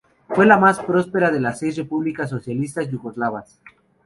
[0.29, 3.59] Fue la más próspera de las seis repúblicas socialistas yugoslavas.